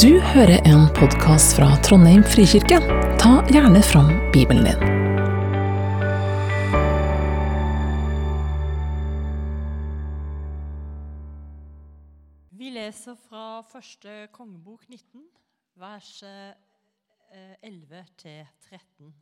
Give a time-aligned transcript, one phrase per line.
[0.00, 2.78] Du hører en podkast fra Trondheim frikirke.
[3.20, 4.84] Ta gjerne fram Bibelen din.
[12.56, 15.26] Vi leser fra første kongebok 19,
[15.76, 16.54] vers eh,
[17.60, 18.38] 11 til
[18.70, 19.12] 13.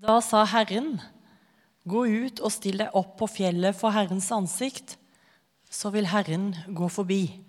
[0.00, 0.94] Da sa Herren,
[1.84, 4.96] gå ut og still deg opp på fjellet for Herrens ansikt,
[5.68, 7.47] så vil Herren gå forbi.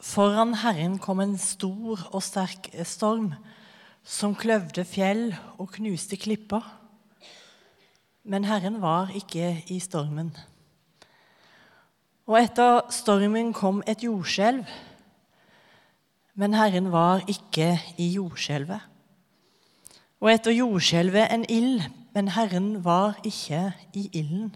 [0.00, 3.30] Foran Herren kom en stor og sterk storm
[4.04, 6.60] som kløvde fjell og knuste klipper.
[8.28, 10.34] Men Herren var ikke i stormen.
[12.26, 14.66] Og etter stormen kom et jordskjelv.
[16.34, 18.82] Men Herren var ikke i jordskjelvet.
[20.20, 24.52] Og etter jordskjelvet en ild, men Herren var ikke i ilden.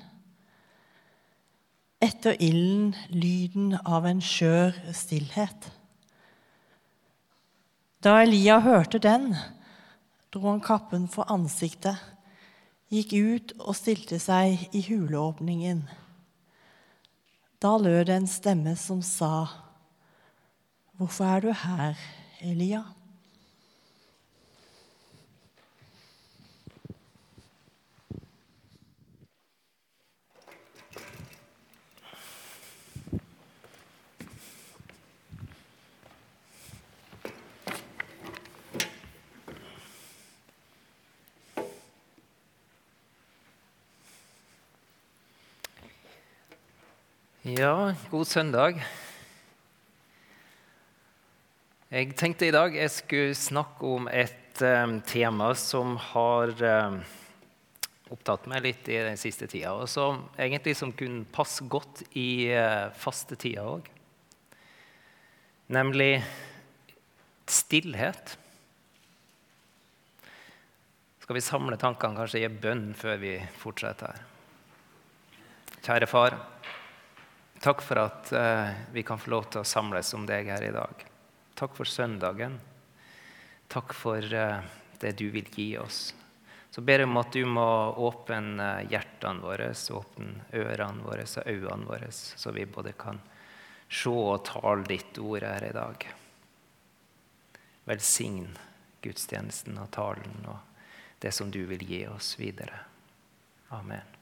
[2.01, 5.67] Etter ilden lyden av en skjør stillhet.
[8.01, 9.35] Da Elia hørte den,
[10.33, 12.01] dro han kappen for ansiktet,
[12.89, 15.83] gikk ut og stilte seg i huleåpningen.
[17.61, 19.47] Da lød det en stemme som sa,
[20.97, 22.01] 'Hvorfor er du her,
[22.41, 23.00] Elia?'
[47.51, 48.77] Ja, god søndag.
[51.91, 57.01] Jeg tenkte i dag jeg skulle snakke om et um, tema som har um,
[58.13, 62.53] opptatt meg litt i den siste tida, og som egentlig som kunne passe godt i
[62.55, 63.89] uh, fastetida òg.
[65.75, 66.21] Nemlig
[67.51, 68.37] stillhet.
[71.25, 74.27] Skal vi samle tankene, kanskje gi bønn før vi fortsetter her?
[75.81, 76.43] Kjære far.
[77.61, 80.73] Takk for at uh, vi kan få lov til å samles om deg her i
[80.73, 81.03] dag.
[81.61, 82.57] Takk for søndagen.
[83.69, 84.63] Takk for uh,
[85.03, 86.15] det du vil gi oss.
[86.71, 87.67] Så ber jeg om at du må
[88.01, 93.19] åpne hjertene våre, åpne ørene våre og øynene våre, så vi både kan
[93.91, 96.07] se og tale ditt ord her i dag.
[97.91, 98.55] Velsign
[99.03, 102.87] gudstjenesten og talen og det som du vil gi oss videre.
[103.75, 104.20] Amen.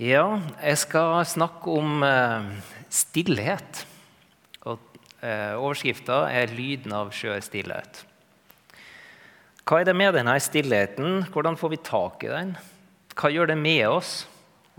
[0.00, 2.46] Ja, jeg skal snakke om eh,
[2.88, 3.82] stillhet.
[4.64, 4.78] Og
[5.20, 8.00] eh, Overskrifta er 'Lyden av skjør stillhet'.
[9.68, 11.26] Hva er det med denne stillheten?
[11.28, 12.56] Hvordan får vi tak i den?
[13.12, 14.24] Hva gjør det med oss?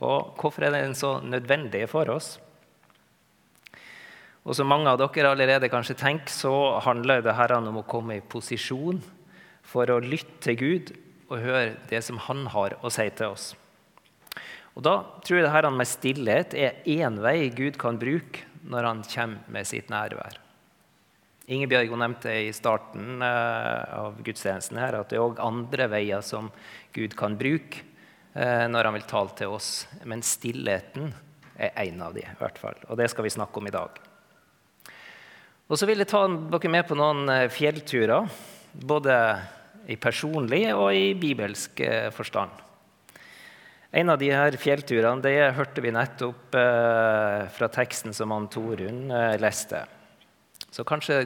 [0.01, 2.39] Og hvorfor er den så nødvendig for oss?
[4.41, 8.17] Og som mange av dere allerede kanskje tenker, så handler det her om å komme
[8.17, 9.05] i posisjon
[9.61, 10.95] for å lytte til Gud
[11.29, 13.53] og høre det som Han har å si til oss.
[14.75, 14.93] Og Da
[15.23, 19.51] tror jeg det her med stillhet er én vei Gud kan bruke når han kommer
[19.51, 20.37] med sitt nærvær.
[21.51, 26.47] Ingebjørg nevnte i starten eh, av gudstjenesten her at det er òg andre veier som
[26.95, 27.81] Gud kan bruke
[28.37, 29.71] eh, når han vil tale til oss.
[30.07, 31.11] Men stillheten
[31.57, 32.79] er én av de, i hvert fall.
[32.87, 33.99] Og det skal vi snakke om i dag.
[35.67, 38.31] Og så vil jeg ta dere med på noen eh, fjellturer.
[38.71, 39.15] Både
[39.91, 41.81] i personlig og i bibelsk
[42.15, 42.53] forstand.
[43.91, 49.11] En av de her fjellturene det hørte vi nettopp eh, fra teksten som han Torunn
[49.11, 49.81] eh, leste.
[50.71, 51.25] Så kanskje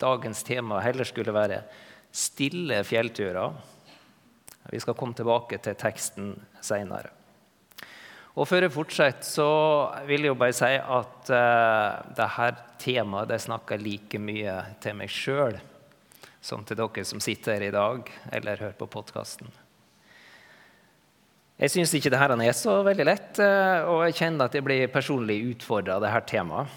[0.00, 1.60] dagens tema heller skulle være
[2.08, 3.52] stille fjellturer.
[4.72, 6.32] Vi skal komme tilbake til teksten
[6.64, 7.12] seinere.
[8.38, 9.50] Og før jeg fortsetter, så
[10.08, 15.12] vil jeg jo bare si at eh, dette temaet det snakker like mye til meg
[15.12, 15.60] sjøl
[16.40, 19.67] som til dere som sitter her i dag eller hører på podkasten.
[21.58, 24.92] Jeg syns ikke dette er så veldig lett, eh, og jeg kjenner at jeg blir
[24.94, 26.70] personlig utfordra av dette temaet.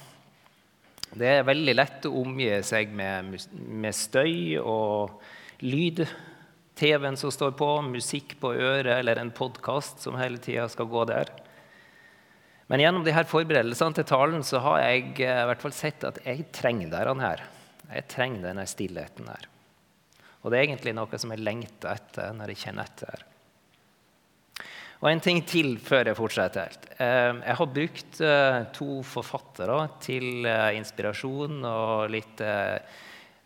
[1.11, 5.21] Det er veldig lett å omgi seg med, med støy og
[5.61, 6.01] lyd.
[6.81, 11.03] TV-en som står på, musikk på øret eller en podkast som hele tida skal gå
[11.11, 11.29] der.
[12.71, 16.17] Men gjennom disse forberedelsene til talen så har jeg eh, i hvert fall sett at
[16.25, 17.45] jeg trenger denne her.
[17.91, 19.45] Jeg trenger denne stillheten her.
[20.41, 23.27] Og det er egentlig noe som jeg lengter etter når jeg kjenner etter.
[25.01, 26.83] Og en ting til før jeg fortsetter helt.
[27.01, 32.45] Eh, jeg har brukt eh, to forfattere til eh, inspirasjon og litt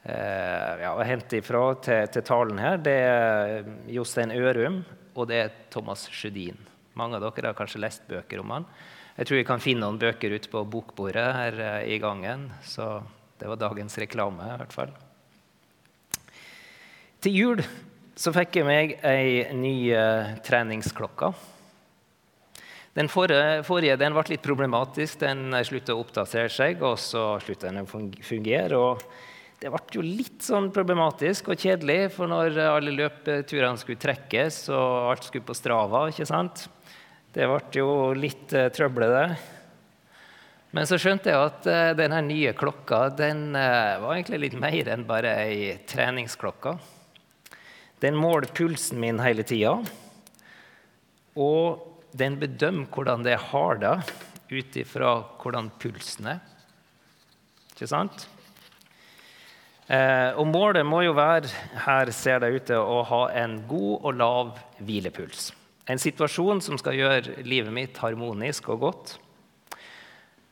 [0.05, 2.75] ja, å hente ifra til, til, talen her.
[2.77, 4.83] Det er Jostein Ørum
[5.15, 6.59] og det er Thomas Sjødin.
[6.99, 8.67] Mange av dere har kanskje lest bøker om han.
[9.15, 12.49] Jeg tror vi kan finne noen bøker ute på bokbordet her eh, i gangen.
[12.67, 12.99] Så
[13.39, 14.91] det var dagens reklame, i hvert fall.
[17.23, 17.63] Til jul
[18.15, 21.33] så fikk jeg meg ei ny uh, treningsklokke.
[22.95, 25.19] Den forrige, forrige den ble litt problematisk.
[25.25, 27.87] Den slutta å oppdatere seg, og så slutta den å
[28.23, 28.79] fungere.
[28.79, 29.03] og
[29.59, 35.11] det ble jo litt sånn problematisk og kjedelig, for når alle løpeturene skulle trekkes og
[35.11, 36.67] alt skulle på Strava ikke sant?
[37.35, 39.23] Det ble jo litt uh, trøblete.
[40.75, 44.91] Men så skjønte jeg at uh, denne nye klokka den uh, var egentlig litt mer
[44.91, 46.75] enn bare ei treningsklokke.
[48.05, 49.79] Den måler pulsen min hele tida.
[51.33, 51.81] Og
[52.13, 53.97] den bedømmer hvordan det har det,
[54.51, 56.41] ut ifra hvordan pulsen er.
[57.73, 58.27] Ikke sant?
[59.89, 61.49] Eh, og målet må jo være
[61.85, 64.53] her ser det ut til å ha en god og lav
[64.85, 65.51] hvilepuls.
[65.89, 69.15] En situasjon som skal gjøre livet mitt harmonisk og godt.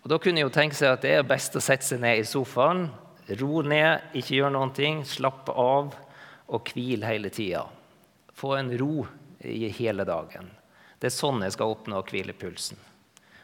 [0.03, 2.19] Og Da kunne jeg jo tenke seg at det er best å sette seg ned
[2.19, 2.89] i sofaen,
[3.39, 5.94] ro ned, ikke gjøre noen ting, slappe av
[6.48, 7.63] og hvile hele tida.
[8.34, 9.06] Få en ro
[9.40, 10.50] i hele dagen.
[11.00, 12.80] Det er sånn jeg skal oppnå hvilepulsen.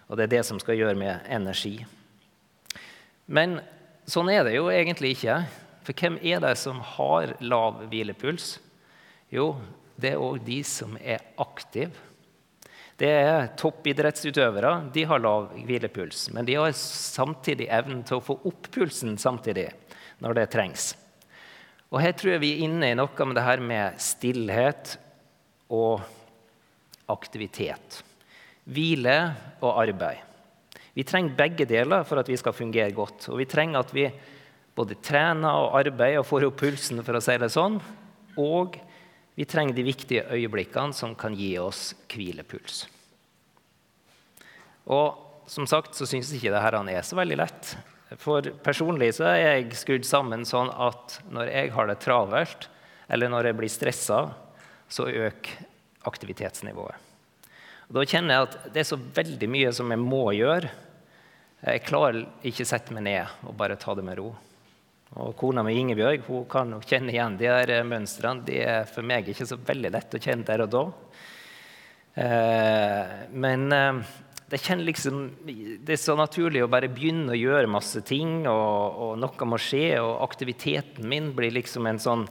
[0.10, 1.76] Og det er det som skal gjøre meg energi.
[3.30, 3.60] Men
[4.10, 5.42] sånn er det jo egentlig ikke.
[5.86, 8.58] For hvem er det som har lav hvilepuls?
[9.30, 9.54] Jo,
[10.00, 12.08] det er òg de som er aktive.
[13.00, 14.72] Det er toppidrettsutøvere.
[14.94, 16.28] De har lav hvilepuls.
[16.36, 19.70] Men de har samtidig evnen til å få opp pulsen samtidig
[20.24, 20.92] når det trengs.
[21.90, 24.96] Og Her tror jeg vi er inne i noe med det her med stillhet
[25.74, 26.04] og
[27.10, 28.02] aktivitet.
[28.70, 29.16] Hvile
[29.66, 30.26] og arbeid.
[30.94, 33.30] Vi trenger begge deler for at vi skal fungere godt.
[33.32, 34.06] Og vi trenger at vi
[34.76, 37.80] både trener og arbeider og får opp pulsen, for å si det sånn.
[38.40, 38.78] Og
[39.40, 42.84] vi trenger de viktige øyeblikkene som kan gi oss hvilepuls.
[44.90, 47.72] Og som sagt så syns ikke det her er så veldig lett.
[48.22, 52.70] For personlig så er jeg skrudd sammen sånn at når jeg har det travelt,
[53.10, 54.20] eller når jeg blir stressa,
[54.90, 55.66] så øker
[56.10, 57.08] aktivitetsnivået.
[57.90, 60.70] Og da kjenner jeg at det er så veldig mye som jeg må gjøre.
[61.60, 64.30] Jeg klarer ikke å sette meg ned og bare ta det med ro.
[65.18, 68.46] Og Kona mi Ingebjørg hun kan nok kjenne igjen de der mønstrene.
[68.46, 70.84] De er for meg ikke så veldig lett å kjenne der og da.
[72.20, 74.02] Eh, men eh,
[74.50, 79.12] det, liksom, det, er så naturlig å bare begynne å gjøre masse ting, og, og,
[79.22, 80.00] noe må skje.
[80.02, 82.26] Og aktiviteten min blir liksom en sånn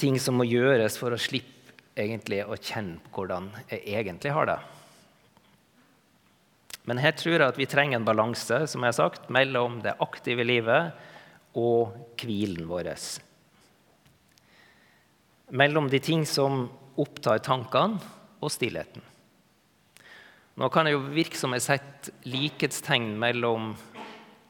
[0.00, 1.50] ting som må gjøres for å slippe
[1.96, 4.58] egentlig å kjenne på hvordan jeg egentlig har det.
[6.84, 9.94] Men her tror jeg at vi trenger en balanse som jeg har sagt, mellom det
[10.04, 10.92] aktive livet
[11.56, 12.90] og hvilen vår.
[15.54, 16.66] Mellom de ting som
[17.00, 18.02] opptar tankene,
[18.44, 19.13] og stillheten.
[20.54, 23.72] Nå kan det jo virke som jeg setter likhetstegn mellom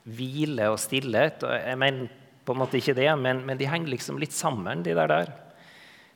[0.05, 1.45] hvile og stillhet.
[1.47, 2.11] og Jeg mener
[2.45, 5.09] på en måte ikke det, men, men de henger liksom litt sammen, de der.
[5.09, 5.33] der.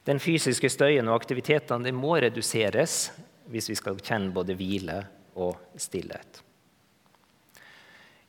[0.04, 3.08] Den fysiske støyen og aktivitetene må reduseres
[3.48, 5.00] hvis vi skal kjenne både hvile
[5.40, 6.42] og stillhet.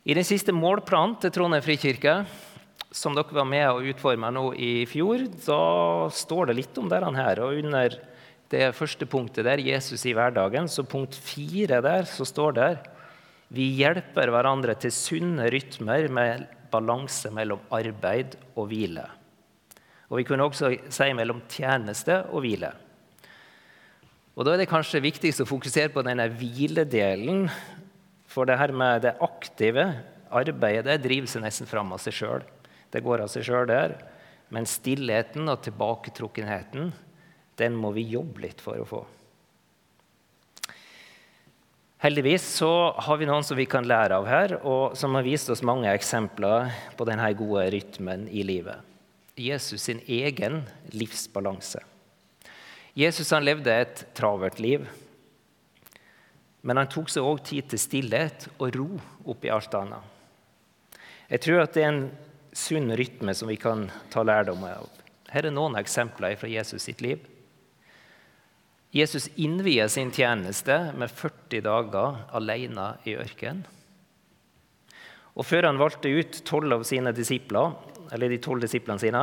[0.08, 2.22] I den siste målplanen til Trondheim frikirke,
[2.90, 7.12] som dere var med å utforme nå i fjor, da står det litt om dette
[7.20, 7.44] her.
[7.44, 8.00] Og under
[8.50, 12.72] det første punktet der, Jesus i hverdagen, så punkt fire der, så står det
[13.50, 19.08] vi hjelper hverandre til sunne rytmer med balanse mellom arbeid og hvile.
[20.10, 22.70] Og vi kunne også si mellom tjeneste og hvile.
[24.38, 27.50] Og Da er det kanskje viktigst å fokusere på denne hviledelen.
[28.29, 29.89] For det her med det aktive
[30.29, 32.46] arbeidet det driver seg nesten fram av seg sjøl.
[32.94, 33.98] Det går av seg sjøl der.
[34.53, 36.94] Men stillheten og tilbaketrukkenheten
[37.60, 39.01] den må vi jobbe litt for å få.
[42.00, 45.50] Heldigvis så har vi noen som vi kan lære av her, og som har vist
[45.51, 48.80] oss mange eksempler på denne gode rytmen i livet.
[49.36, 50.62] Jesus sin egen
[50.96, 51.82] livsbalanse.
[52.96, 54.88] Jesus han levde et travelt liv,
[56.63, 58.88] men han tok seg òg tid til stillhet og ro
[59.32, 60.16] oppi alt annet.
[61.30, 62.06] Jeg tror at det er en
[62.56, 64.88] sunn rytme som vi kan ta lærdom av.
[65.30, 67.22] Her er noen eksempler fra Jesus sitt liv.
[68.91, 73.67] Jesus innvier sin tjeneste med 40 dager alene i ørkenen.
[75.38, 77.75] Og før han valgte ut 12 av sine disipler,
[78.12, 79.22] eller de tolv disiplene sine,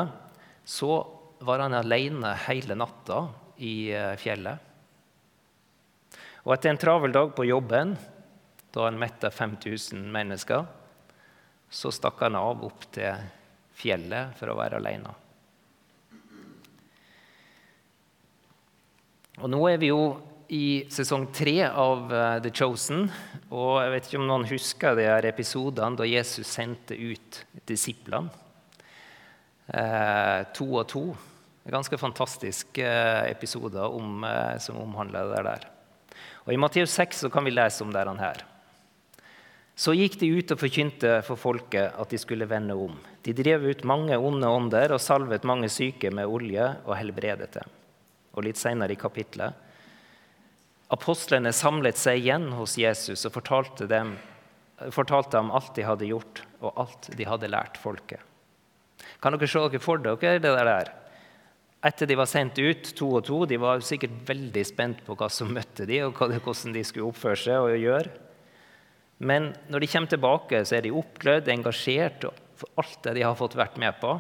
[0.64, 1.00] så
[1.44, 3.26] var han alene hele natta
[3.58, 4.62] i eh, fjellet.
[6.46, 7.96] Og etter en travel dag på jobben,
[8.70, 10.64] da han metta 5000 mennesker,
[11.68, 13.18] så stakk han av opp til
[13.76, 15.12] fjellet for å være alene.
[19.37, 20.16] Og nå er vi jo
[20.49, 23.05] i sesong tre av eh, The Chosen.
[23.50, 28.31] Og jeg vet ikke om noen husker de her episodene da Jesus sendte ut disiplene.
[29.66, 31.05] Eh, to og to.
[31.66, 35.71] Ganske fantastiske eh, episoder om, eh, som omhandler det der.
[36.47, 38.45] Og I Matteus 6 så kan vi lese om det her.
[39.76, 42.95] Så gikk de ut og forkynte for folket at de skulle vende om.
[43.21, 47.75] De drev ut mange onde ånder og salvet mange syke med olje og helbredet dem.
[48.37, 49.64] Og litt senere i kapittelet.
[50.93, 54.14] Apostlene samlet seg igjen hos Jesus og fortalte dem,
[54.95, 58.23] fortalte ham alt de hadde gjort, og alt de hadde lært folket.
[59.23, 60.93] Kan dere se dere for dere det der?
[61.87, 65.28] Etter de var sendt ut, to og to, de var sikkert veldig spent på hva
[65.31, 68.14] som møtte de, og hvordan de skulle oppføre seg og gjøre.
[69.19, 72.26] Men når de kommer tilbake, så er de oppglødd, engasjert
[72.57, 74.16] for alt det de har fått vært med på.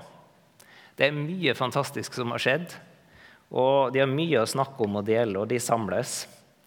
[0.96, 2.76] Det er mye fantastisk som har skjedd,
[3.50, 6.24] og de har mye å snakke om og dele, og de samles.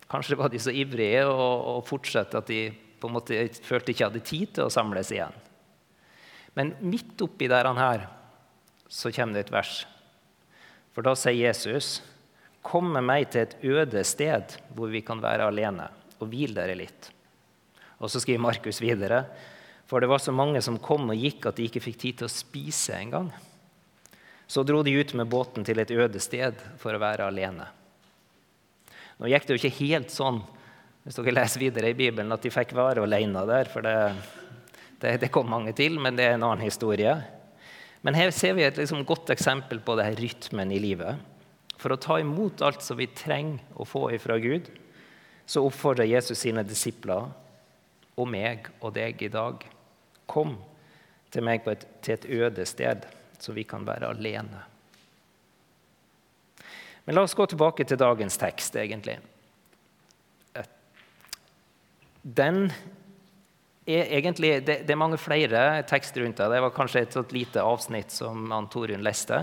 [0.10, 2.70] Kanskje var de så ivrige og, og fortsatte at de
[3.00, 5.36] på en måte følte ikke hadde tid til å samles igjen.
[6.58, 8.08] Men midt oppi der han her,
[8.90, 9.84] så kommer det et vers.
[10.96, 12.02] For da sier Jesus,
[12.62, 15.88] 'Kom med meg til et øde sted hvor vi kan være alene,
[16.20, 17.12] og hvil dere litt.'
[18.00, 19.26] Og så skriver Markus videre,
[19.88, 22.28] 'For det var så mange som kom og gikk at de ikke fikk tid til
[22.28, 23.32] å spise engang.'
[24.50, 27.68] Så dro de ut med båten til et øde sted for å være alene.
[29.20, 30.40] Nå gikk det jo ikke helt sånn
[31.04, 33.70] hvis dere leser videre i Bibelen, at de fikk være alene der.
[33.72, 33.94] For det,
[35.02, 37.14] det, det kom mange til, men det er en annen historie.
[38.06, 41.22] Men her ser vi et liksom godt eksempel på denne rytmen i livet.
[41.80, 44.68] For å ta imot alt som vi trenger å få ifra Gud,
[45.50, 47.30] så oppfordrer Jesus sine disipler
[48.20, 49.64] og meg og deg i dag.
[50.30, 50.58] Kom
[51.34, 53.08] til meg et, til et øde sted,
[53.44, 54.62] så vi kan være alene.
[57.06, 59.18] Men la oss gå tilbake til dagens tekst, egentlig.
[62.22, 62.68] Den
[63.90, 66.50] er egentlig, det, det, er mange flere tekster rundt det.
[66.52, 69.42] Det var kanskje et sånt lite avsnitt som Torunn leste.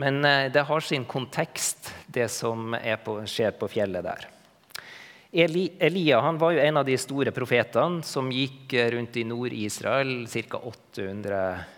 [0.00, 4.28] Men eh, det har sin kontekst, det som på, skjer på fjellet der.
[5.30, 10.62] Eli, Elia var jo en av de store profetene som gikk rundt i Nord-Israel ca.
[10.72, 11.68] 800 eh,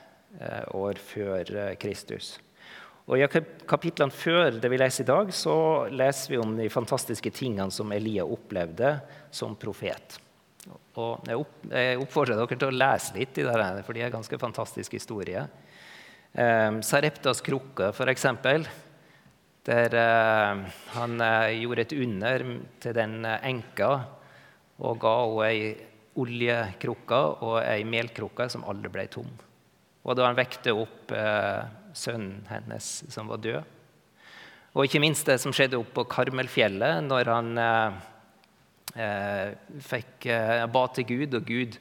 [0.74, 2.36] år før eh, Kristus.
[3.10, 3.26] Og I
[3.66, 5.54] kapitlene før det vi leser i dag, så
[5.90, 8.94] leser vi om de fantastiske tingene som Elia opplevde
[9.34, 10.20] som profet.
[10.94, 14.38] Og jeg, oppfordrer dere til å lese litt i det, for det er en ganske
[14.38, 15.44] fantastisk historie.
[16.32, 18.28] Eh, Sareptas krukke, f.eks.,
[19.66, 20.62] der eh,
[20.96, 22.44] han eh, gjorde et under
[22.82, 23.92] til den eh, enka
[24.82, 25.72] og ga henne ei
[26.18, 29.30] oljekrukke og ei melkrukke som aldri ble tom.
[30.02, 31.62] Og da han vekte opp eh,
[31.94, 33.78] sønnen hennes som var død.
[34.72, 38.00] Og ikke minst det som skjedde oppe på Karmelfjellet, når han eh,
[38.92, 41.78] Eh, fikk eh, ba til Gud, og Gud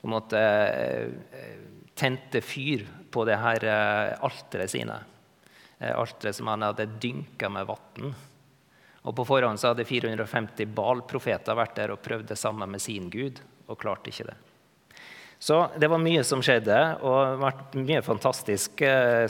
[0.00, 1.60] på en måte eh,
[1.94, 3.66] tente fyr på det her
[4.22, 4.96] alteret sine.
[5.80, 8.12] Alteret som han hadde dynka med vann.
[9.00, 13.08] Og På forhånd så hadde 450 Baal-profeter vært der og prøvd det samme med sin
[13.12, 14.36] gud, og klarte ikke det.
[15.40, 18.82] Så det var mye som skjedde, og det har vært mye fantastisk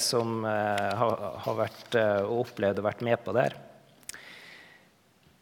[0.03, 1.95] som har vært
[2.27, 3.55] og opplevd og vært med på der.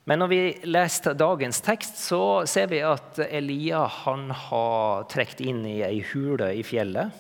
[0.09, 5.65] Men når vi leser dagens tekst, så ser vi at Elia han har trukket inn
[5.69, 7.17] i ei hule i fjellet.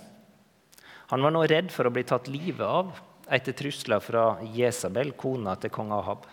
[1.08, 2.92] Han var nå redd for å bli tatt livet av
[3.32, 4.26] etter trusler fra
[4.56, 6.24] Jesabel, kona til kong Ahab.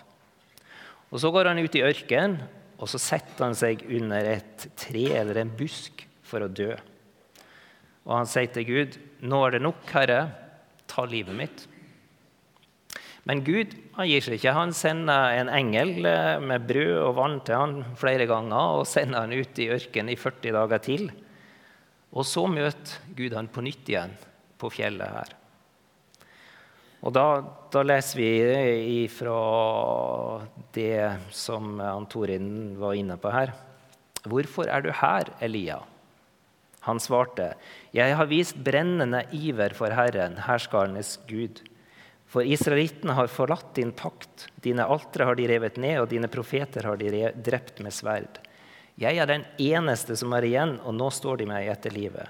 [1.11, 2.39] Og Så går han ut i ørkenen
[2.75, 6.73] og så setter han seg under et tre eller en busk for å dø.
[8.05, 10.29] Og han sier til Gud, 'Nå er det nok, Herre.
[10.87, 11.67] Ta livet mitt.'
[13.25, 14.53] Men Gud han gir seg ikke.
[14.53, 19.25] Han sender en engel eh, med brød og vann til han flere ganger og sender
[19.25, 21.07] han ut i ørkenen i 40 dager til.
[22.13, 24.13] Og så møter Gud han på nytt igjen
[24.61, 25.33] på fjellet her.
[27.05, 27.25] Og da,
[27.73, 29.39] da leser vi fra
[30.73, 33.53] det som Antorin var inne på her.
[34.25, 35.81] Hvorfor er du her, Elia?
[36.85, 37.53] Han svarte,
[37.91, 41.63] Jeg har vist brennende iver for Herren, herskarenes Gud.
[42.29, 46.85] For israelittene har forlatt din pakt, dine altre har de revet ned, og dine profeter
[46.85, 48.41] har de drept med sverd.
[49.01, 52.29] Jeg er den eneste som er igjen, og nå står de meg etter livet.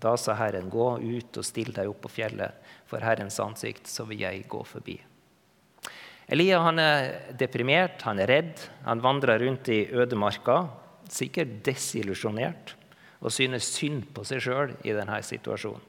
[0.00, 2.56] Da sa Herren, gå ut og still deg opp på fjellet
[2.88, 4.96] for Herrens ansikt, så vil jeg gå forbi.
[6.26, 10.64] Elia han er deprimert, han er redd, han vandrer rundt i ødemarka,
[11.12, 12.74] sikkert desillusjonert,
[13.26, 15.82] og synes synd på seg sjøl i denne situasjonen.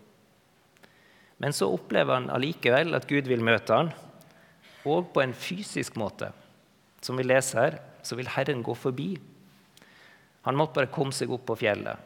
[1.37, 3.91] Men så opplever han allikevel at Gud vil møte han,
[4.87, 6.31] og på en fysisk måte.
[7.03, 9.11] Som vi leser her, så vil Herren gå forbi.
[10.47, 11.99] Han måtte bare komme seg opp på fjellet.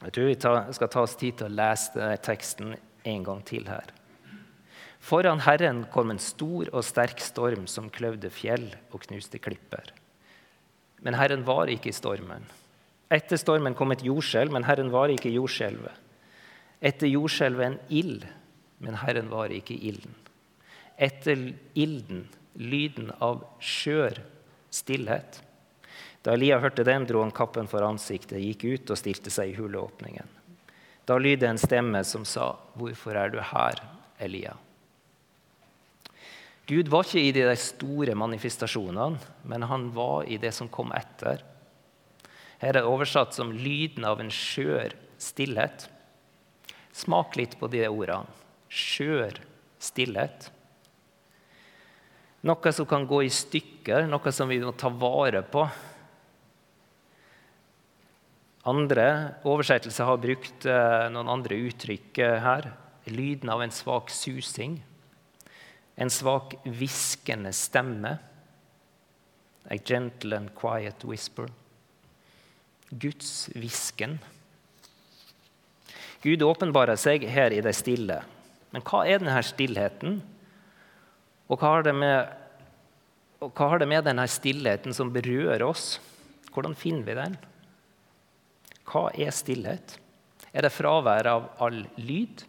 [0.00, 0.36] Jeg tror vi
[0.76, 2.76] skal ta oss tid til å lese denne teksten
[3.10, 3.90] en gang til her.
[5.00, 9.90] Foran Herren kom en stor og sterk storm som kløvde fjell og knuste klipper.
[11.00, 12.44] Men Herren var ikke i stormen.
[13.10, 15.96] Etter stormen kom et jordskjelv, men Herren var ikke jordskjelvet.
[16.80, 18.26] Etter jordskjelvet en ild,
[18.78, 20.14] men Herren var ikke ilden.
[20.96, 24.20] Etter ilden lyden av skjør
[24.72, 25.40] stillhet.
[26.22, 29.56] Da Elia hørte den, dro han kappen for ansiktet, gikk ut og stilte seg i
[29.58, 30.28] huleåpningen.
[31.08, 33.80] Da lydde en stemme som sa, 'Hvorfor er du her,
[34.18, 34.56] Elia?'
[36.66, 41.42] Gud var ikke i de store manifestasjonene, men han var i det som kom etter.
[42.60, 45.88] Her er det oversatt som 'lyden av en skjør stillhet'.
[46.92, 48.28] Smak litt på de ordene.
[48.68, 49.40] Skjør
[49.80, 50.50] stillhet.
[52.44, 55.64] Noe som kan gå i stykker, noe som vi må ta vare på.
[58.68, 59.06] Andre
[59.48, 62.70] oversettelser har brukt eh, noen andre uttrykk eh, her.
[63.08, 64.78] Lyden av en svak susing.
[65.96, 68.18] En svak hviskende stemme.
[69.70, 71.48] A gentle and quiet whisper.
[72.90, 74.18] Guds hvisken.
[76.20, 78.20] Gud åpenbarer seg her i det stille.
[78.74, 80.18] Men hva er denne stillheten?
[81.50, 82.34] Og hva har det med,
[83.40, 85.94] hva har det med denne stillheten som berører oss?
[86.50, 87.38] Hvordan finner vi den?
[88.90, 89.96] Hva er stillhet?
[90.50, 92.44] Er det fravær av all lyd?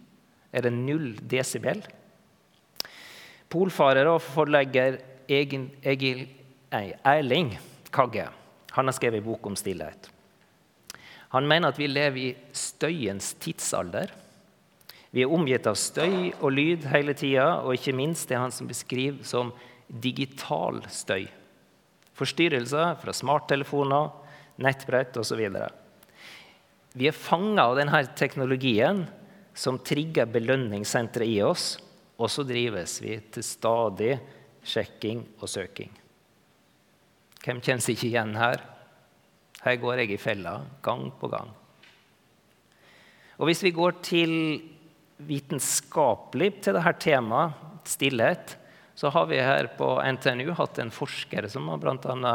[0.52, 1.84] Er det null desibel?
[3.52, 5.00] Polfarer og forlegger
[5.32, 6.26] Egil, Egil
[6.72, 7.54] Erling
[7.92, 8.28] Kagge
[8.72, 10.08] han har skrevet bok om stillhet.
[11.32, 14.12] Han mener at vi lever i støyens tidsalder.
[15.12, 18.68] Vi er omgitt av støy og lyd hele tida, og ikke minst det han som
[18.68, 19.52] beskriver som
[19.88, 21.28] digital støy.
[22.16, 24.12] Forstyrrelser fra smarttelefoner,
[24.62, 25.42] nettbrett osv.
[26.92, 29.06] Vi er fanga av denne teknologien
[29.56, 31.74] som trigger belønningssenteret i oss,
[32.20, 34.14] og så drives vi til stadig
[34.68, 35.92] sjekking og søking.
[37.42, 38.62] Hvem kjenner ikke igjen her?
[39.62, 41.52] Her går jeg i fella gang på gang.
[43.38, 44.34] Og Hvis vi går til
[45.22, 48.58] vitenskapelig til dette temaet, stillhet,
[48.94, 52.34] så har vi her på NTNU hatt en forsker som har bl.a.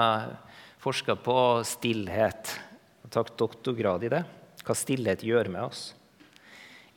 [0.83, 2.57] forska på stillhet.
[3.05, 4.25] og tatt doktorgrad i det
[4.67, 5.95] hva stillhet gjør med oss.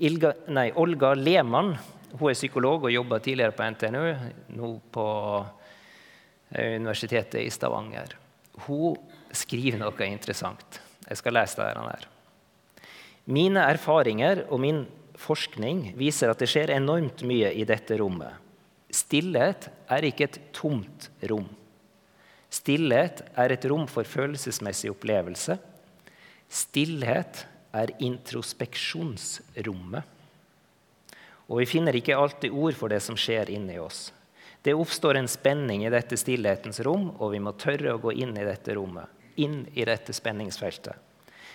[0.02, 1.76] Ilga, nei, Olga Lehmann
[2.18, 4.06] hun er psykolog og jobba tidligere på NTNU,
[4.58, 5.06] nå på
[6.50, 8.16] eh, Universitetet i Stavanger.
[8.66, 8.98] Hun
[9.36, 10.80] skriver noe interessant.
[11.08, 12.08] Jeg skal lese det her.
[13.30, 14.86] Mine erfaringer og min
[15.20, 18.34] forskning viser at det skjer enormt mye i dette rommet.
[18.90, 21.50] Stillhet er ikke et tomt rom.
[22.50, 25.58] Stillhet er et rom for følelsesmessig opplevelse.
[26.50, 27.46] Stillhet
[27.78, 30.04] er introspeksjonsrommet.
[31.50, 34.14] Og vi finner ikke alltid ord for det som skjer inni oss.
[34.66, 38.38] Det oppstår en spenning i dette stillhetens rom, og vi må tørre å gå inn
[38.38, 39.08] i dette rommet.
[39.40, 40.96] Inn i dette spenningsfeltet.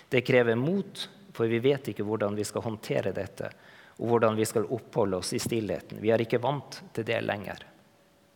[0.09, 3.51] Det krever mot, for vi vet ikke hvordan vi skal håndtere dette,
[3.99, 6.01] og hvordan vi skal oppholde oss i stillheten.
[6.03, 7.65] Vi er ikke vant til det lenger.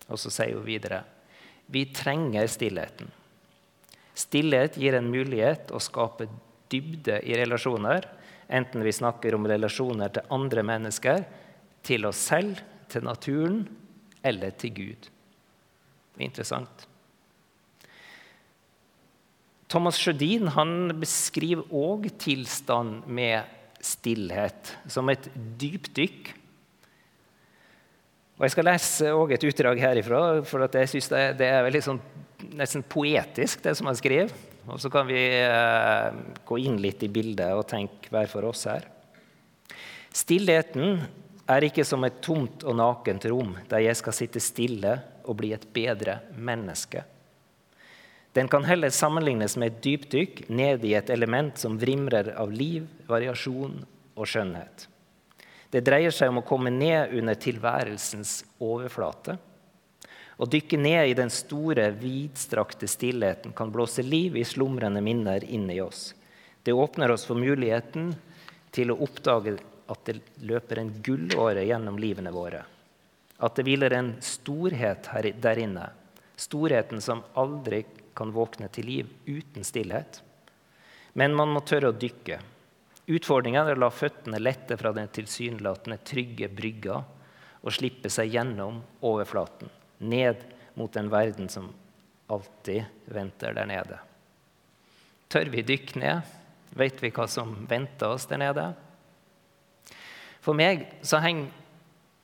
[0.09, 1.05] Og så sier hun videre
[1.69, 3.11] vi trenger stillheten.
[4.17, 6.25] Stillhet gir en mulighet å skape
[6.73, 8.07] dybde i relasjoner,
[8.49, 11.27] enten vi snakker om relasjoner til andre mennesker,
[11.85, 13.61] til oss selv, til naturen
[14.25, 15.11] eller til Gud.
[16.25, 16.89] Interessant.
[19.69, 20.49] Thomas Sjødin
[20.97, 23.45] beskriver òg tilstand med
[23.85, 25.29] stillhet som et
[25.61, 26.33] dypdykk.
[28.39, 32.01] Og Jeg skal lese et utdrag herifra, for jeg syns det, det, er sånn,
[32.57, 34.33] nesten poetisk, det som han skriver.
[34.69, 36.09] Og så kan vi eh,
[36.47, 38.87] gå inn litt i bildet og tenke hver for oss her.
[40.15, 41.01] Stillheten
[41.49, 44.97] er ikke som et tomt og nakent rom der jeg skal sitte stille
[45.29, 47.05] og bli et bedre menneske.
[48.39, 52.87] Den kan heller sammenlignes med et dypdykk ned i et element som vrimrer av liv,
[53.11, 53.81] variasjon
[54.15, 54.87] og skjønnhet.
[55.75, 59.41] Det dreier seg om å komme ned under tilværelsens overflate
[60.39, 65.81] å dykke ned i den store, vidstrakte stillheten kan blåse liv i slumrende minner inni
[65.83, 66.13] oss.
[66.63, 68.13] Det åpner oss for muligheten
[68.71, 69.57] til å oppdage
[69.91, 72.63] at det løper en gullåre gjennom livene våre.
[73.43, 75.11] At det hviler en storhet
[75.43, 75.89] der inne.
[76.39, 77.83] Storheten som aldri
[78.19, 80.21] kan våkne til liv uten stillhet.
[81.19, 82.41] Men man må tørre å dykke.
[83.09, 86.99] Utfordringen er å la føttene lette fra den tilsynelatende trygge brygga
[87.63, 90.43] og slippe seg gjennom overflaten ned
[90.79, 91.71] mot den verden som
[92.29, 93.99] alltid venter der nede.
[95.29, 96.35] Tør vi dykke ned?
[96.79, 98.69] Vet vi hva som venter oss der nede?
[100.45, 101.51] For meg så henger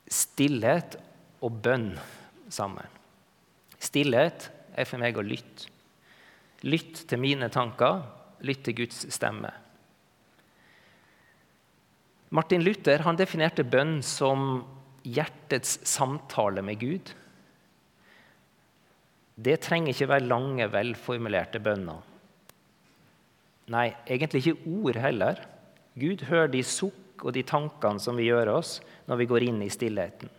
[0.09, 0.95] stillhet
[1.43, 1.91] og bønn
[2.53, 2.85] sammen.
[3.81, 5.74] Stillhet er for meg å lytte.
[6.65, 8.01] Lytt til mine tanker,
[8.45, 9.51] lytt til Guds stemme.
[12.35, 14.63] Martin Luther han definerte bønn som
[15.05, 17.11] hjertets samtale med Gud.
[19.35, 22.01] Det trenger ikke være lange, velformulerte bønner.
[23.71, 25.41] Nei, egentlig ikke ord heller.
[25.97, 29.61] Gud hører de sukk og de tankene som vi gjør oss når vi går inn
[29.63, 30.29] i stillheten.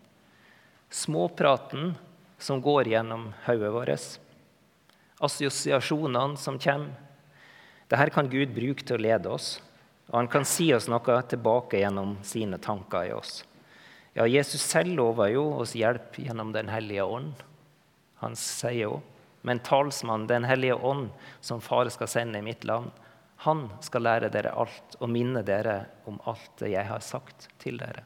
[0.93, 1.95] Småpraten
[2.39, 4.07] som går gjennom hodet vårt.
[5.24, 6.94] Assosiasjonene som kommer.
[7.87, 9.57] Dette kan Gud bruke til å lede oss.
[10.11, 13.40] Og han kan si oss noe tilbake gjennom sine tanker i oss.
[14.16, 17.44] Ja, Jesus selv lover jo oss hjelp gjennom Den hellige ånd.
[18.22, 18.94] Han sier jo
[19.46, 22.90] men talsmannen, Den hellige ånd, som far skal sende i mitt land,
[23.44, 27.79] han skal lære dere alt og minne dere om alt det jeg har sagt til
[27.79, 28.02] dere.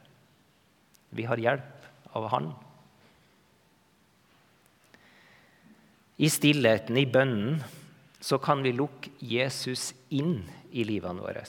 [1.09, 2.51] Vi har hjelp av Han.
[6.17, 7.61] I stillheten, i bønnen,
[8.21, 11.43] så kan vi lukke Jesus inn i livene våre.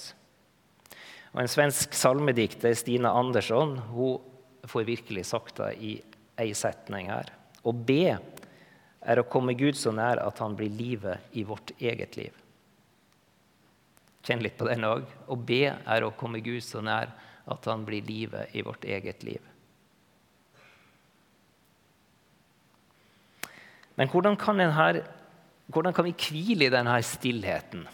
[1.32, 4.20] Og En svensk salmedikter, Stina Andersson, hun
[4.68, 5.92] får virkelig sagt det i
[6.40, 7.32] ei setning her.
[7.62, 8.16] Å be
[9.02, 12.32] er å komme Gud så nær at han blir livet i vårt eget liv.
[14.22, 15.06] Kjenn litt på den òg.
[15.26, 17.10] Å be er å komme Gud så nær
[17.50, 19.51] at han blir livet i vårt eget liv.
[23.98, 25.02] Men hvordan kan, denne,
[25.72, 27.84] hvordan kan vi hvile i denne stillheten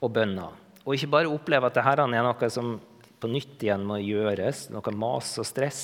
[0.00, 0.48] og bønna?
[0.84, 2.74] Og ikke bare oppleve at dette er noe som
[3.20, 5.82] på nytt igjen må gjøres, noe mas og stress.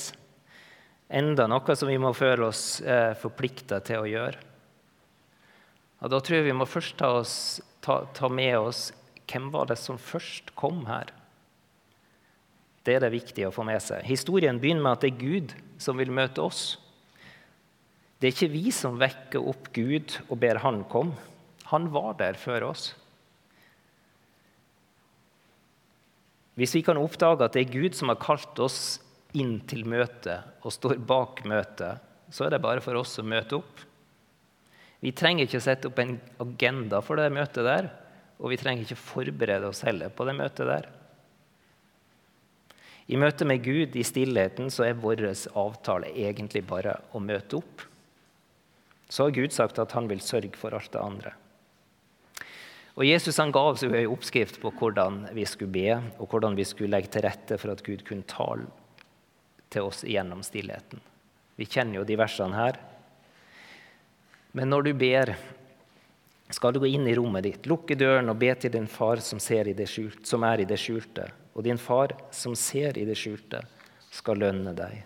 [1.09, 4.47] Enda noe som vi må føle oss eh, forplikta til å gjøre.
[6.01, 7.35] Og Da tror jeg vi må først ta, oss,
[7.85, 8.91] ta, ta med oss
[9.31, 11.13] hvem var det som først kom her.
[12.85, 14.05] Det er det viktig å få med seg.
[14.09, 16.79] Historien begynner med at det er Gud som vil møte oss.
[18.21, 21.17] Det er ikke vi som vekker opp Gud og ber Han komme.
[21.71, 22.91] Han var der før oss.
[26.59, 28.99] Hvis vi kan oppdage at det er Gud som har kalt oss
[29.33, 33.57] inn til møtet og står bak møtet, så er det bare for oss å møte
[33.57, 33.85] opp.
[35.01, 37.89] Vi trenger ikke sette opp en agenda for det møtet der,
[38.37, 40.91] og vi trenger ikke forberede oss heller på det møtet der.
[43.11, 45.25] I møte med Gud i stillheten så er vår
[45.59, 47.87] avtale egentlig bare å møte opp.
[49.11, 51.33] Så har Gud sagt at han vil sørge for alt det andre.
[52.95, 56.67] Og Jesus han ga oss en oppskrift på hvordan vi skulle be, og hvordan vi
[56.69, 58.69] skulle legge til rette for at Gud kunne tale
[59.71, 61.03] til oss gjennom stillheten.
[61.59, 62.79] Vi kjenner jo de versene her.
[64.53, 65.35] Men når du ber,
[66.51, 69.39] skal du gå inn i rommet ditt, lukke døren og be til din far som,
[69.39, 71.29] skjulte, som er i det skjulte.
[71.55, 73.63] Og din far som ser i det skjulte,
[74.11, 75.05] skal lønne deg.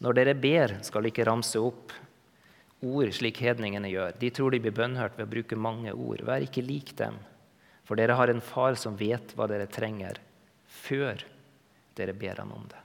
[0.00, 1.92] Når dere ber, skal ikke ramse opp
[2.84, 4.16] ord slik hedningene gjør.
[4.20, 6.24] De tror de blir bønnhørt ved å bruke mange ord.
[6.26, 7.16] Vær ikke lik dem,
[7.86, 10.20] for dere har en far som vet hva dere trenger,
[10.66, 11.22] før
[11.96, 12.82] dere ber han om det.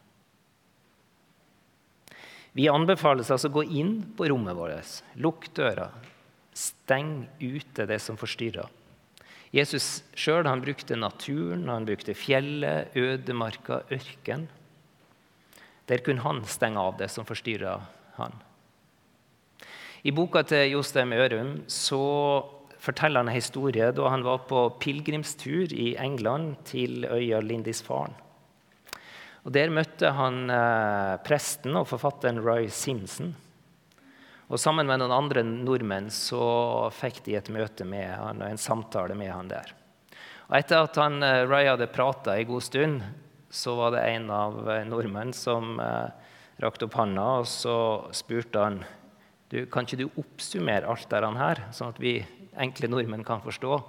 [2.54, 5.88] Vi anbefales altså å gå inn på rommet vårt, lukk døra,
[6.52, 8.68] steng ute det som forstyrrer.
[9.52, 14.48] Jesus sjøl brukte naturen, han brukte fjellet, ødemarka, ørken.
[15.88, 17.80] Der kunne han stenge av det som forstyrra
[18.16, 18.36] han.
[20.02, 22.02] I boka til Jostein Ørum så
[22.82, 28.18] forteller han en historie da han var på pilegrimstur i England til øya Lindisfarne.
[29.46, 33.36] Og Der møtte han eh, presten og forfatteren Roy Simpson.
[34.50, 38.62] Og Sammen med noen andre nordmenn så fikk de et møte med han, og en
[38.62, 39.74] samtale med han der.
[40.50, 43.06] Og Etter at han, eh, Roy hadde prata en god stund,
[43.50, 46.10] så var det en av eh, nordmenn som eh,
[46.62, 47.76] rakte opp handa og så
[48.16, 48.82] spurte han
[49.52, 52.20] du, kan ikke du oppsummere alt dette her, sånn at vi
[52.60, 53.80] enkle nordmenn kan forstå,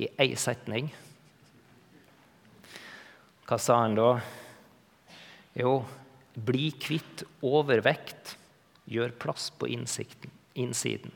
[0.00, 0.88] i én setning?
[3.48, 4.14] Hva sa han da?
[5.58, 5.82] Jo,
[6.32, 8.36] bli kvitt overvekt.
[8.88, 11.12] Gjør plass på innsiden.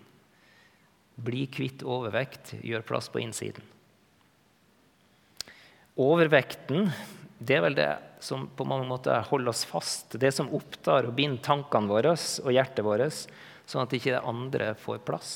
[1.16, 2.52] Bli kvitt overvekt.
[2.60, 3.64] Gjør plass på innsiden.
[5.96, 6.90] Overvekten
[7.38, 7.90] det er vel det
[8.24, 10.16] som på mange måter holder oss fast.
[10.16, 13.26] Det som opptar og binder tankene våre og hjertet vårt
[13.66, 15.30] sånn at ikke det andre får plass,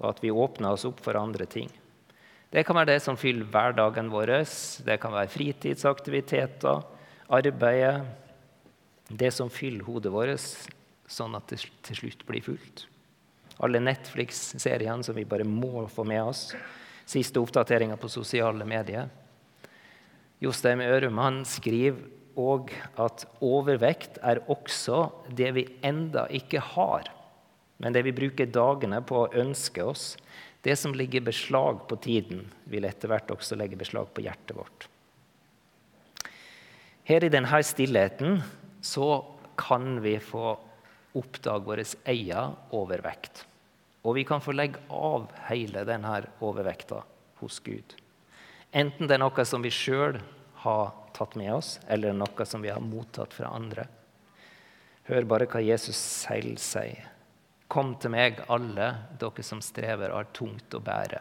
[0.00, 1.68] og at vi åpner oss opp for andre ting.
[2.52, 4.34] Det kan være det som fyller hverdagen vår,
[4.84, 6.82] det kan være fritidsaktiviteter,
[7.32, 8.02] arbeidet,
[9.12, 10.48] det som fyller hodet vårt,
[11.08, 12.86] sånn at det til slutt blir fullt.
[13.62, 16.46] Alle Netflix-seriene som vi bare må få med oss.
[17.08, 19.10] Siste oppdateringer på sosiale medier.
[20.42, 22.02] Jostein Ørum han skriver
[22.38, 25.04] òg at overvekt er også
[25.36, 27.06] det vi enda ikke har,
[27.78, 30.16] men det vi bruker dagene på å ønske oss.
[30.62, 34.86] Det som ligger beslag på tiden, vil etter hvert også legge beslag på hjertet vårt.
[37.06, 38.38] Her i denne stillheten
[38.82, 39.24] så
[39.58, 40.54] kan vi få
[41.18, 41.82] oppdage vår
[42.14, 43.44] egen overvekt.
[44.06, 47.02] Og vi kan få legge av hele denne overvekta
[47.42, 48.01] hos Gud.
[48.72, 50.16] Enten det er noe som vi sjøl
[50.62, 53.84] har tatt med oss, eller noe som vi har mottatt fra andre.
[55.10, 57.10] Hør bare hva Jesus selv sier.
[57.72, 58.88] Kom til meg, alle
[59.20, 61.20] dere som strever og har tungt å bære,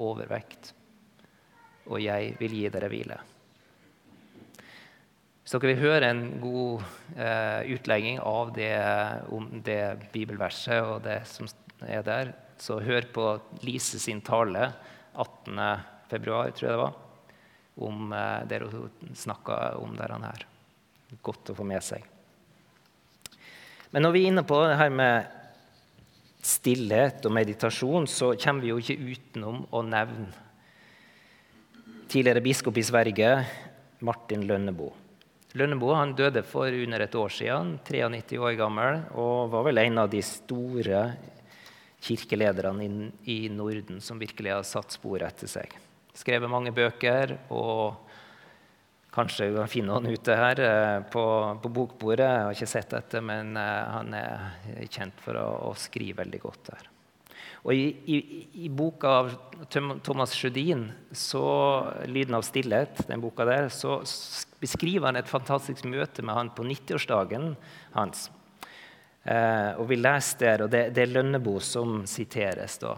[0.00, 0.72] overvekt,
[1.88, 3.20] og jeg vil gi dere hvile.
[5.42, 6.84] Hvis dere vil høre en god
[7.18, 8.74] eh, utlegging av det,
[9.34, 9.82] om det
[10.14, 11.48] bibelverset og det som
[11.84, 13.26] er der, så hør på
[13.66, 14.70] Lise sin tale
[15.18, 15.58] 18.
[16.12, 16.96] februar, tror jeg det var,
[17.88, 20.46] om eh, det hun snakka om der han er.
[21.24, 22.04] Godt å få med seg.
[23.92, 25.40] Men når vi er inne på det her med
[26.42, 30.30] stillhet og meditasjon, så kommer vi jo ikke utenom å nevne
[32.12, 33.28] tidligere biskop i Sverige,
[34.04, 34.98] Martin Lønneboe.
[35.56, 40.00] Lønneboe han døde for under et år siden, 93 år gammel, og var vel en
[40.00, 41.02] av de store
[42.02, 45.76] kirkelederne i Norden som virkelig har satt spor etter seg.
[46.12, 48.02] Skrevet mange bøker, og
[49.12, 51.24] kanskje vi kan finne noen ute her eh, på,
[51.62, 52.28] på, bokbordet.
[52.28, 56.42] Jeg har ikke sett dette, men eh, han er kjent for å, å skrive veldig
[56.42, 56.88] godt der.
[57.62, 58.18] Og i, i,
[58.64, 59.28] i, boka av
[60.02, 60.88] Thomas Sjødin,
[62.10, 64.00] 'Lyden av stillhet', den boka der, så
[64.60, 67.52] beskriver han et fantastisk møte med han på 90-årsdagen
[67.94, 68.26] hans.
[69.22, 72.96] Eh, og vi leser der, og det, det er Lønnebo som siteres da.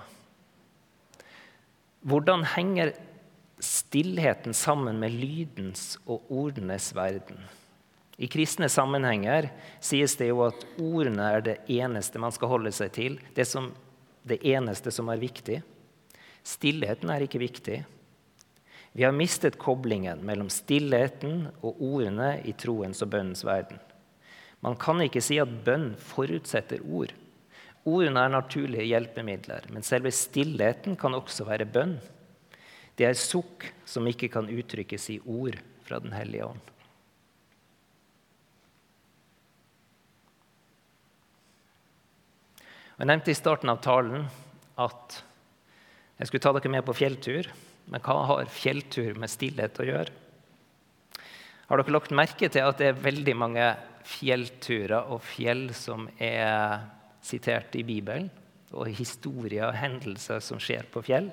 [2.04, 2.92] Hvordan henger
[3.64, 7.38] stillheten sammen med lydens og ordenes verden?
[8.20, 9.48] I kristne sammenhenger
[9.82, 13.16] sies det jo at ordene er det eneste man skal holde seg til.
[13.32, 13.72] Det som
[14.28, 15.62] det eneste som er viktig.
[16.44, 17.80] Stillheten er ikke viktig.
[18.92, 23.80] Vi har mistet koblingen mellom stillheten og ordene i troens og bønnens verden.
[24.60, 27.16] Man kan ikke si at bønn forutsetter ord.
[27.84, 31.98] Ordene er naturlige hjelpemidler, men selve stillheten kan også være bønn.
[32.96, 36.70] Det er sukk som ikke kan uttrykkes i ord fra Den hellige ånd.
[42.94, 44.28] Jeg nevnte i starten av talen
[44.78, 45.16] at
[46.20, 47.48] jeg skulle ta dere med på fjelltur.
[47.90, 50.12] Men hva har fjelltur med stillhet å gjøre?
[51.68, 53.66] Har dere lagt merke til at det er veldig mange
[54.08, 56.84] fjellturer og fjell som er
[57.24, 58.30] sitert i Bibelen?
[58.74, 61.30] Og historier og hendelser som skjer på fjell?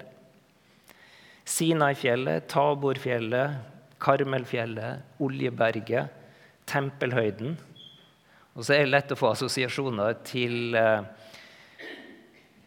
[1.47, 3.58] Sinai-fjellet, Taborfjellet,
[4.01, 6.12] Karmelfjellet, Oljeberget,
[6.69, 7.58] Tempelhøyden.
[8.56, 11.01] Og så er det lett å få assosiasjoner til eh,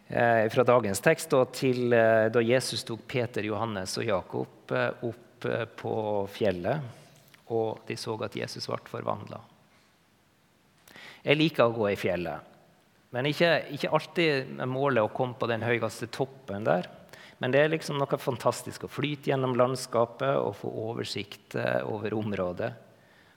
[0.07, 5.05] Eh, fra dagens tekst og til eh, da Jesus tok Peter, Johannes og Jakob eh,
[5.07, 5.45] opp
[5.77, 5.95] på
[6.31, 6.85] fjellet,
[7.53, 9.37] og de så at Jesus ble forvandla.
[11.25, 12.54] Jeg liker å gå i fjellet,
[13.15, 16.89] men ikke, ikke alltid med målet å komme på den høyeste toppen der.
[17.39, 21.55] Men det er liksom noe fantastisk å flyte gjennom landskapet og få oversikt
[21.87, 22.71] over området.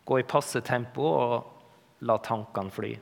[0.02, 2.92] Gå i passe tempo og la tankene fly.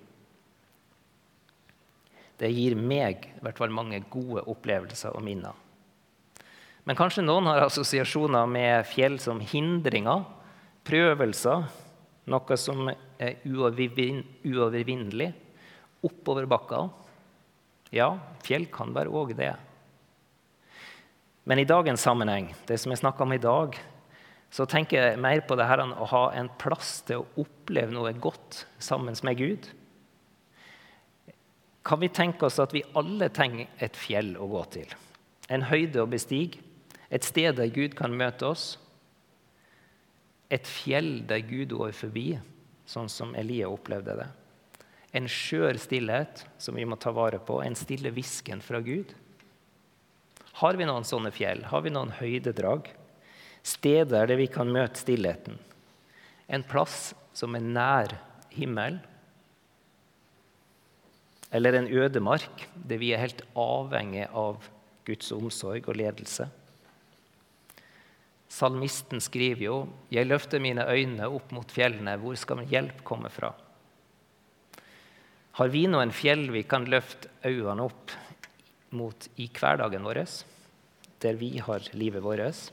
[2.37, 5.57] Det gir meg i hvert fall mange gode opplevelser og minner.
[6.85, 10.29] Men kanskje noen har assosiasjoner med fjell som hindringer,
[10.87, 11.65] prøvelser,
[12.31, 15.33] noe som er uovervinnelig,
[16.05, 16.91] oppoverbakker.
[17.95, 18.11] Ja,
[18.45, 19.55] fjell kan være òg det.
[21.47, 23.79] Men i dagens sammenheng, det som jeg snakker om i dag,
[24.51, 28.13] så tenker jeg mer på det her å ha en plass til å oppleve noe
[28.19, 29.69] godt sammen med Gud
[31.87, 34.91] kan vi tenke oss at vi alle trenger et fjell å gå til.
[35.53, 36.59] En høyde å bestige,
[37.15, 38.65] et sted der Gud kan møte oss.
[40.51, 42.27] Et fjell der Gud går forbi,
[42.91, 44.27] sånn som Elia opplevde det.
[45.17, 49.15] En skjør stillhet som vi må ta vare på, en stille hvisken fra Gud.
[50.61, 51.65] Har vi noen sånne fjell?
[51.71, 52.91] Har vi noen høydedrag?
[53.67, 55.59] Steder der vi kan møte stillheten.
[56.47, 58.17] En plass som er nær
[58.55, 59.01] himmelen
[61.57, 64.65] eller en ødemark der vi er helt avhengig av
[65.07, 66.49] Guds omsorg og ledelse.
[68.49, 69.77] Salmisten skriver jo
[70.11, 72.17] 'Jeg løfter mine øyne opp mot fjellene.
[72.17, 73.55] Hvor skal min hjelp komme fra?'
[75.57, 78.13] Har vi noen fjell vi kan løfte øynene opp
[78.93, 80.19] mot i hverdagen vår,
[81.25, 82.67] der vi har livet vårt?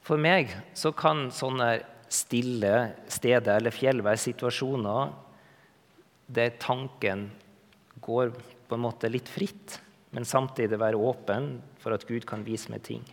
[0.00, 1.74] For meg så kan sånne
[2.08, 2.72] stille
[3.12, 5.12] steder eller fjell være situasjoner
[6.40, 7.28] der tanken
[8.00, 9.76] går på en måte litt fritt,
[10.16, 13.04] men samtidig være åpen for at Gud kan vise meg ting.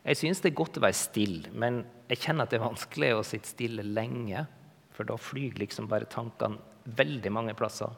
[0.00, 3.14] Jeg syns det er godt å være stille, men jeg kjenner at det er vanskelig
[3.18, 4.48] å sitte stille lenge.
[4.96, 7.90] For da flyr liksom bare tankene veldig mange plasser.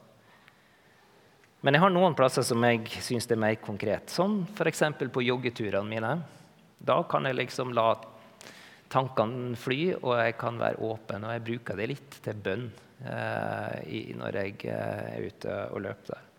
[1.64, 4.12] Men jeg har noen plasser som jeg syns er mer konkret.
[4.12, 4.82] Sånn f.eks.
[5.12, 6.10] på joggeturene mine.
[6.84, 7.94] Da kan jeg liksom la
[8.92, 11.24] tankene fly, og jeg kan være åpen.
[11.24, 12.66] Og jeg bruker det litt til bønn
[13.08, 16.30] eh, når jeg eh, er ute og løper der.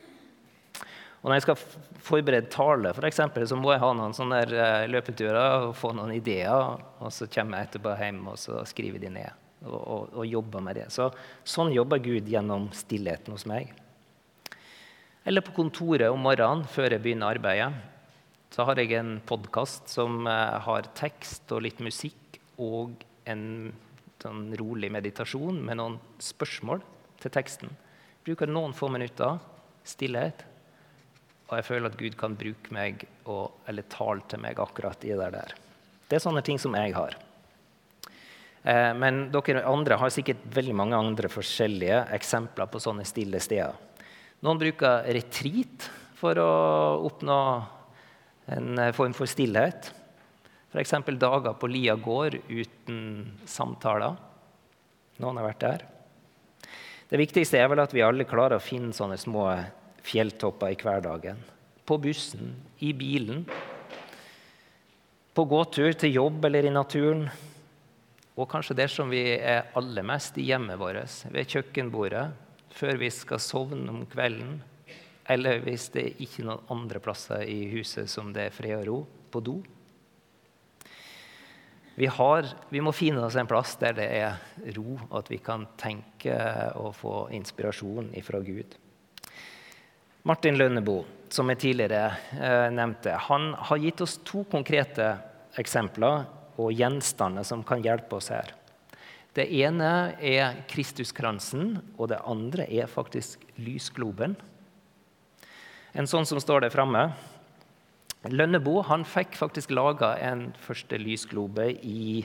[1.26, 1.64] Og når jeg skal
[2.06, 6.14] forberede tale, for eksempel, så må jeg ha noen sånne eh, løpeturer og få noen
[6.20, 6.78] ideer.
[7.02, 10.80] Og så kommer jeg etterpå hjem og så skriver de ned og, og, jobber med
[10.80, 10.86] det.
[10.93, 11.10] Så,
[11.47, 13.73] sånn jobber Gud gjennom stillheten hos meg.
[15.25, 17.71] Eller på kontoret om morgenen før jeg begynner arbeidet.
[18.54, 23.73] Så har jeg en podkast som eh, har tekst og litt musikk og en
[24.21, 26.84] sånn rolig meditasjon med noen spørsmål
[27.21, 27.73] til teksten.
[28.25, 29.41] Bruker noen få minutter
[29.86, 30.45] stillhet,
[31.49, 35.13] og jeg føler at Gud kan bruke meg og, eller tale til meg akkurat i
[35.13, 35.54] det der.
[36.10, 37.17] Det er sånne ting som jeg har.
[38.65, 43.78] Eh, men dere andre har sikkert veldig mange andre forskjellige eksempler på sånne stille steder.
[44.45, 45.86] Noen bruker retreat
[46.17, 46.51] for å
[47.06, 47.38] oppnå
[48.56, 49.91] en form for stillhet.
[50.73, 50.95] F.eks.
[51.21, 52.99] dager på Lia gård uten
[53.47, 54.17] samtaler.
[55.21, 55.86] Noen har vært der.
[57.06, 59.45] Det viktigste er vel at vi alle klarer å finne sånne små
[60.06, 61.38] fjelltopper i hverdagen.
[61.86, 63.45] På bussen, i bilen,
[65.36, 67.28] på gåtur til jobb eller i naturen.
[68.36, 72.26] Og kanskje det som vi er aller mest i hjemmet vårt, ved kjøkkenbordet,
[72.76, 74.58] før vi skal sovne om kvelden,
[75.32, 78.88] eller hvis det ikke er noen andre plasser i huset som det er fred og
[78.89, 79.00] ro,
[79.32, 79.56] på do.
[81.95, 85.39] Vi, har, vi, må finne oss en plass der det er ro, og at vi
[85.39, 86.36] kan tenke
[86.76, 88.76] og få inspirasjon fra Gud.
[90.28, 95.13] Martin Lønneboe, som jeg tidligere eh, nevnte, han har gitt oss to konkrete
[95.56, 98.54] eksempler og gjenstander som kan hjelpe oss her.
[99.36, 104.38] Det ene er Kristuskransen, og det andre er faktisk lysgloben.
[105.96, 107.10] En sånn som står der framme.
[108.32, 112.24] Lønneboe han fikk faktisk laga en første lysglobe i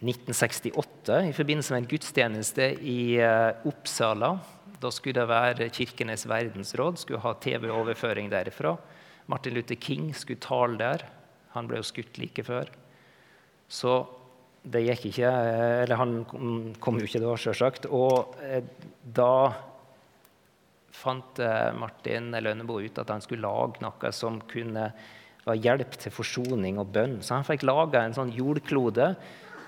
[0.00, 4.34] 1968 i forbindelse med en gudstjeneste i eh, Oppsala.
[4.80, 8.74] Da skulle det være Kirkenes verdensråd, skulle ha TV-overføring derifra.
[9.30, 11.04] Martin Luther King skulle tale der.
[11.54, 12.70] Han ble jo skutt like før.
[13.70, 13.94] Så
[14.60, 15.30] det gikk ikke
[15.84, 16.18] Eller han
[16.82, 17.86] kom jo ikke da, sjølsagt.
[17.86, 18.64] Og eh,
[19.02, 19.52] da
[21.00, 24.90] fant eh, Martin Lønneboe ut at han skulle lage noe som kunne
[25.46, 27.20] være hjelp til forsoning og bønn.
[27.24, 29.14] Så han fikk laga en sånn jordklode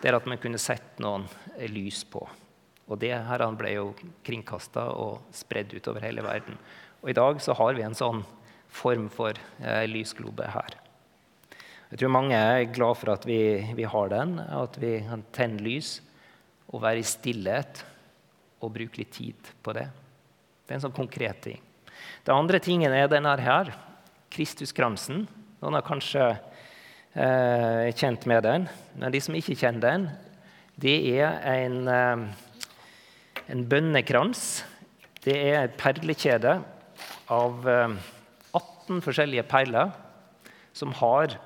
[0.02, 1.24] der at man kunne sette noen
[1.72, 2.26] lys på.
[2.90, 3.90] Og det her ble jo
[4.26, 6.58] kringkasta og spredd utover hele verden.
[7.00, 8.24] Og i dag så har vi en sånn
[8.72, 10.76] form for eh, lysglobe her.
[11.92, 13.36] Jeg tror mange er glad for at vi,
[13.76, 15.98] vi har den, at vi kan tenne lys
[16.72, 17.82] og være i stillhet
[18.64, 19.90] og bruke litt tid på det.
[20.64, 21.60] Det er en sånn konkret ting.
[22.24, 23.74] Det andre tingen er denne her.
[24.32, 25.26] Kristuskransen.
[25.60, 28.66] Noen har kanskje eh, kjent med den.
[28.96, 30.08] Men de som ikke kjenner den,
[30.80, 32.26] det er en, eh,
[33.52, 34.62] en bønnekrans.
[35.28, 36.56] Det er et perlekjede
[37.28, 38.00] av eh,
[38.56, 39.92] 18 forskjellige perler
[40.72, 41.36] som har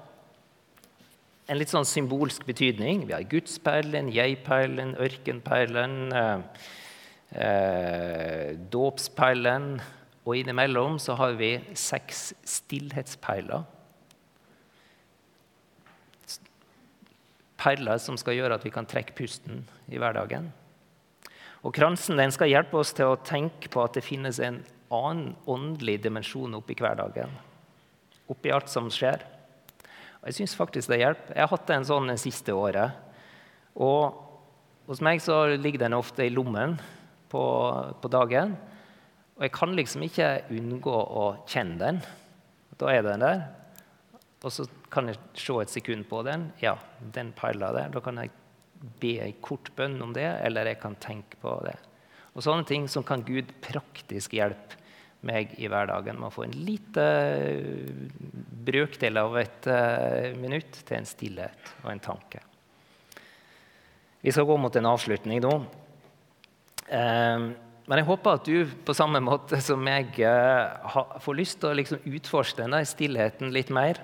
[1.47, 3.05] en litt sånn symbolsk betydning.
[3.07, 6.41] Vi har gudsperlen, jeg-perlen, ørkenperlen, eh,
[7.31, 9.81] eh, dåpsperlen.
[10.27, 13.65] Og innimellom så har vi seks stillhetsperler.
[17.57, 20.51] Perler som skal gjøre at vi kan trekke pusten i hverdagen.
[21.63, 25.35] Og Kransen den skal hjelpe oss til å tenke på at det finnes en annen
[25.47, 27.31] åndelig dimensjon oppi hverdagen.
[28.31, 29.36] Oppi alt som skjer.
[30.27, 31.37] Jeg syns faktisk det hjelper.
[31.37, 32.97] Jeg har hatt en sånn det siste året.
[33.79, 34.17] Og
[34.89, 36.75] hos meg så ligger den ofte i lommen
[37.31, 37.43] på,
[38.03, 38.57] på dagen.
[39.37, 42.01] Og jeg kan liksom ikke unngå å kjenne den.
[42.81, 43.45] Da er den der.
[44.43, 46.49] Og så kan jeg se et sekund på den.
[46.63, 46.75] Ja,
[47.15, 47.93] den perla der.
[47.95, 48.35] Da kan jeg
[49.01, 51.77] be en kort bønn om det, eller jeg kan tenke på det.
[52.35, 54.83] Og sånne ting som kan Gud praktisk hjelpe
[55.27, 57.05] meg i hverdagen med å få en lite
[58.67, 62.43] brøkdel av et uh, minutt til en stillhet og en tanke.
[64.21, 65.55] Vi skal gå mot en avslutning nå.
[66.87, 67.55] Uh,
[67.87, 70.87] men jeg håper at du på samme måte som meg eh,
[71.23, 74.01] får lyst til å liksom utforske denne stillheten litt mer.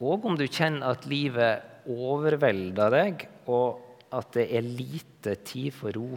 [0.00, 5.92] Og om du kjenner at livet overvelder deg, og at det er lite tid for
[5.96, 6.16] ro,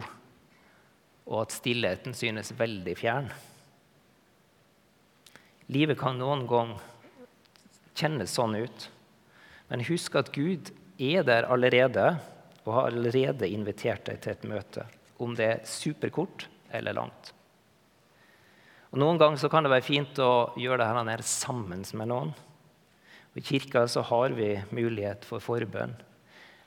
[1.26, 3.30] og at stillheten synes veldig fjern.
[5.72, 6.76] Livet kan noen gang
[7.98, 8.88] kjennes sånn ut,
[9.70, 10.70] men husk at Gud
[11.02, 12.12] er der allerede
[12.66, 14.86] og har allerede invitert deg til et møte,
[15.22, 17.32] om det er superkort eller langt.
[18.94, 22.34] Og Noen ganger kan det være fint å gjøre dette her sammen med noen.
[23.36, 25.92] I kirka så har vi mulighet for forbønn.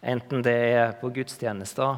[0.05, 1.97] Enten det er på gudstjenester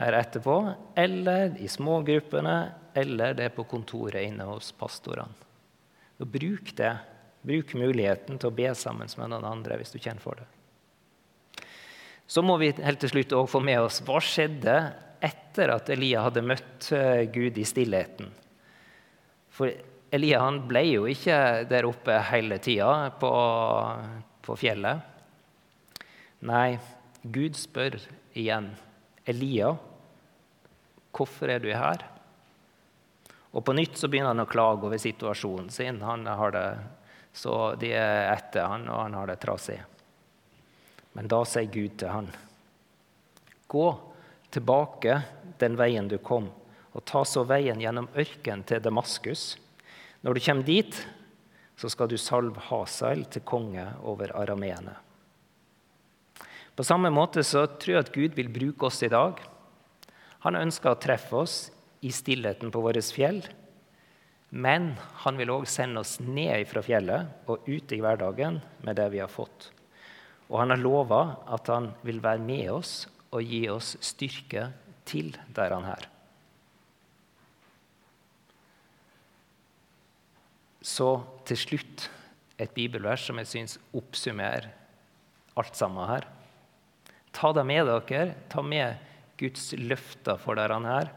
[0.00, 0.56] her etterpå,
[0.98, 2.56] eller i smågruppene,
[2.98, 5.46] eller det på kontoret inne hos pastorene.
[6.18, 6.94] Og bruk det.
[7.46, 10.48] Bruk muligheten til å be sammen med noen andre hvis du kjenner for det.
[12.28, 14.74] Så må vi helt til slutt også få med oss hva skjedde
[15.24, 18.28] etter at Elia hadde møtt eh, Gud i stillheten.
[19.54, 19.70] For
[20.14, 21.38] Elia han ble jo ikke
[21.70, 23.30] der oppe hele tida på,
[24.44, 25.00] på fjellet.
[26.48, 26.78] Nei,
[27.22, 27.96] Gud spør
[28.38, 28.70] igjen.
[29.28, 29.72] Elia,
[31.18, 32.04] hvorfor er du her?
[33.52, 36.02] Og på nytt så begynner han å klage over situasjonen sin.
[36.04, 36.66] Han har det,
[37.32, 39.78] så de er etter han, og han har det trasig.
[41.16, 42.28] Men da sier Gud til han,
[43.68, 43.88] gå
[44.54, 45.20] tilbake
[45.58, 46.50] den veien du kom,
[46.92, 49.56] og ta så veien gjennom ørkenen til Damaskus.
[50.22, 51.00] Når du kommer dit,
[51.78, 54.96] så skal du salve Hasael til konge over arameene.
[56.74, 59.40] På samme måte så tror jeg at Gud vil bruke oss i dag.
[60.44, 61.56] Han ønsker å treffe oss
[62.04, 63.42] i stillheten på våre fjell.
[64.48, 69.08] Men han vil òg sende oss ned fra fjellet og ut i hverdagen med det
[69.12, 69.70] vi har fått.
[70.48, 71.22] Og han har lova
[71.52, 74.70] at han vil være med oss og gi oss styrke
[75.08, 76.06] til der han er.
[80.80, 81.18] Så
[81.48, 82.06] til slutt
[82.58, 84.70] et bibelvers som jeg syns oppsummerer
[85.58, 86.24] alt sammen her.
[87.34, 88.32] Ta det med dere.
[88.48, 88.96] Ta med
[89.38, 91.12] Guds løfter for der han er,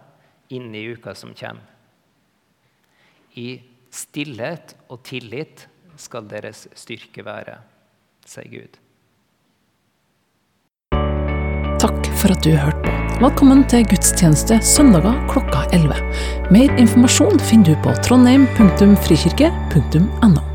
[0.54, 1.64] inn i uka som kommer.
[3.40, 3.62] I
[3.92, 5.68] stillhet og tillit
[6.00, 7.58] skal deres styrke være,
[8.28, 8.78] sier Gud.
[11.82, 12.92] Takk for at du hørte på.
[13.22, 15.96] Velkommen til gudstjeneste søndager klokka 11.
[16.54, 20.51] Mer informasjon finner du på trondheim.frikirke.no.